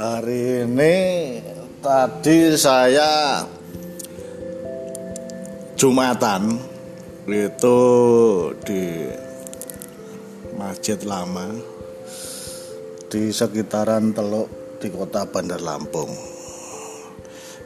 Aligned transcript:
Hari 0.00 0.64
ini 0.64 0.96
tadi 1.84 2.56
saya 2.56 3.44
Jumatan 5.76 6.56
itu 7.24 7.80
di 8.64 8.84
Masjid 10.56 11.00
Lama 11.08 11.48
di 13.08 13.32
sekitaran 13.32 14.12
Teluk 14.12 14.48
di 14.80 14.88
kota 14.88 15.24
Bandar 15.24 15.60
Lampung. 15.60 16.12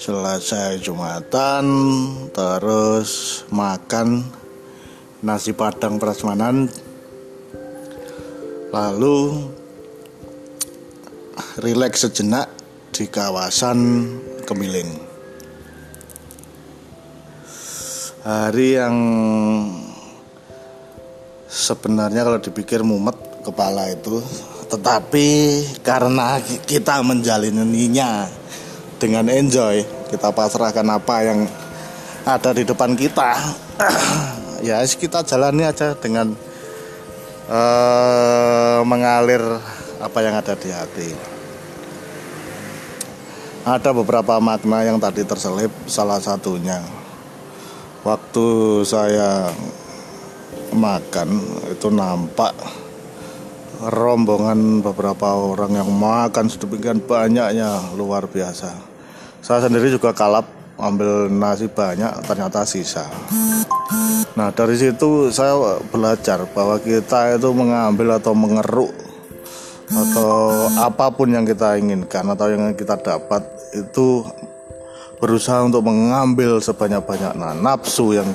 Selesai 0.00 0.80
Jumatan 0.80 1.66
terus 2.32 3.42
makan 3.52 4.24
nasi 5.20 5.52
padang 5.52 6.00
prasmanan 6.00 6.72
lalu 8.72 9.50
rileks 11.60 12.08
sejenak 12.08 12.48
di 12.88 13.04
kawasan 13.04 14.08
Kemiling. 14.48 14.96
Hari 18.24 18.68
yang 18.80 18.96
sebenarnya 21.46 22.24
kalau 22.24 22.40
dipikir 22.40 22.80
mumet 22.80 23.16
kepala 23.44 23.92
itu, 23.92 24.24
tetapi 24.72 25.28
karena 25.84 26.40
kita 26.64 27.04
menjalininya 27.04 28.28
dengan 28.96 29.28
enjoy, 29.28 29.84
kita 30.08 30.32
pasrahkan 30.32 30.88
apa 30.88 31.16
yang 31.24 31.40
ada 32.24 32.50
di 32.56 32.64
depan 32.64 32.96
kita. 32.96 33.36
ya 34.66 34.80
kita 34.84 35.24
jalani 35.24 35.64
aja 35.68 35.96
dengan 35.96 36.32
uh, 37.48 38.80
mengalir 38.84 39.40
apa 40.00 40.18
yang 40.24 40.34
ada 40.36 40.56
di 40.56 40.68
hati 40.72 41.39
ada 43.70 43.94
beberapa 43.94 44.42
makna 44.42 44.82
yang 44.82 44.98
tadi 44.98 45.22
terselip 45.22 45.70
salah 45.86 46.18
satunya 46.18 46.82
waktu 48.02 48.46
saya 48.82 49.46
makan 50.74 51.38
itu 51.70 51.86
nampak 51.94 52.50
rombongan 53.80 54.82
beberapa 54.82 55.38
orang 55.38 55.78
yang 55.78 55.88
makan 55.88 56.50
sedemikian 56.50 57.00
banyaknya 57.00 57.96
luar 57.96 58.28
biasa. 58.28 58.76
Saya 59.40 59.64
sendiri 59.64 59.88
juga 59.88 60.12
kalap 60.12 60.44
ambil 60.76 61.32
nasi 61.32 61.64
banyak 61.64 62.12
ternyata 62.28 62.68
sisa. 62.68 63.08
Nah 64.36 64.52
dari 64.52 64.76
situ 64.76 65.32
saya 65.32 65.80
belajar 65.88 66.44
bahwa 66.52 66.76
kita 66.76 67.40
itu 67.40 67.48
mengambil 67.56 68.20
atau 68.20 68.36
mengeruk 68.36 68.92
atau 69.90 70.70
apa 70.78 71.10
pun 71.10 71.34
yang 71.34 71.42
kita 71.42 71.74
inginkan 71.80 72.22
atau 72.30 72.46
yang 72.52 72.70
kita 72.76 72.94
dapat 73.00 73.42
itu 73.74 74.26
berusaha 75.20 75.60
untuk 75.60 75.84
mengambil 75.84 76.58
sebanyak-banyak 76.64 77.36
nah, 77.36 77.52
nafsu 77.52 78.16
yang 78.16 78.26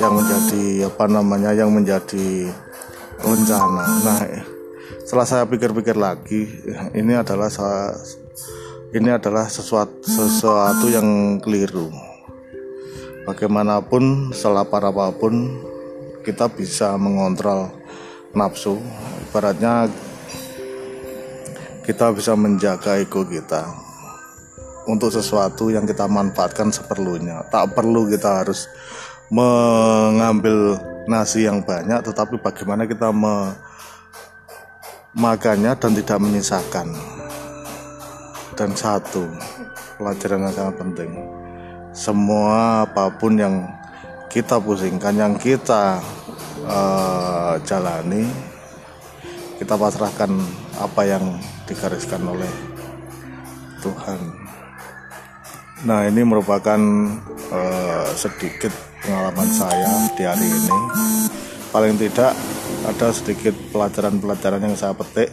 yang 0.00 0.16
menjadi 0.16 0.88
apa 0.88 1.04
namanya 1.04 1.52
yang 1.52 1.68
menjadi 1.68 2.48
rencana. 3.20 3.84
Nah, 4.00 4.20
setelah 5.04 5.26
saya 5.28 5.44
pikir-pikir 5.44 5.92
lagi, 6.00 6.48
ini 6.96 7.12
adalah 7.12 7.52
ini 8.96 9.10
adalah 9.12 9.44
sesuatu 9.44 10.00
sesuatu 10.08 10.88
yang 10.88 11.36
keliru. 11.44 11.92
Bagaimanapun, 13.28 14.32
selapar 14.32 14.88
apa 14.88 15.12
pun, 15.12 15.60
kita 16.24 16.48
bisa 16.48 16.96
mengontrol 16.96 17.68
nafsu. 18.32 18.80
Ibaratnya 19.28 19.92
kita 21.84 22.08
bisa 22.16 22.32
menjaga 22.32 22.96
ego 22.96 23.28
kita 23.28 23.89
untuk 24.88 25.12
sesuatu 25.12 25.68
yang 25.68 25.84
kita 25.84 26.06
manfaatkan 26.08 26.72
seperlunya. 26.72 27.44
Tak 27.52 27.74
perlu 27.76 28.08
kita 28.08 28.44
harus 28.44 28.68
mengambil 29.30 30.80
nasi 31.06 31.44
yang 31.46 31.62
banyak, 31.62 32.02
tetapi 32.04 32.38
bagaimana 32.40 32.86
kita 32.86 33.12
memakannya 35.14 35.72
dan 35.76 35.92
tidak 35.96 36.18
menyisakan. 36.20 36.94
Dan 38.56 38.76
satu 38.76 39.24
pelajaran 39.96 40.44
yang 40.44 40.52
sangat 40.52 40.76
penting, 40.76 41.10
semua 41.96 42.84
apa 42.84 43.08
pun 43.16 43.36
yang 43.40 43.64
kita 44.28 44.60
pusingkan, 44.60 45.16
yang 45.16 45.34
kita 45.34 45.98
uh, 46.68 47.56
jalani, 47.64 48.28
kita 49.56 49.74
pasrahkan 49.74 50.30
apa 50.76 51.02
yang 51.08 51.24
digariskan 51.66 52.20
oleh 52.24 52.52
Tuhan. 53.80 54.20
Nah, 55.80 56.04
ini 56.04 56.20
merupakan 56.20 56.80
uh, 57.48 58.08
sedikit 58.12 58.68
pengalaman 59.00 59.48
saya 59.48 60.12
di 60.12 60.28
hari 60.28 60.44
ini. 60.44 60.78
Paling 61.72 61.96
tidak 61.96 62.36
ada 62.84 63.08
sedikit 63.16 63.56
pelajaran-pelajaran 63.72 64.60
yang 64.60 64.76
saya 64.76 64.92
petik 64.92 65.32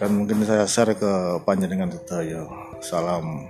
dan 0.00 0.16
mungkin 0.16 0.48
saya 0.48 0.64
share 0.64 0.96
ke 0.96 1.44
panjenengan 1.44 1.92
sedaya. 1.92 2.48
Salam 2.80 3.44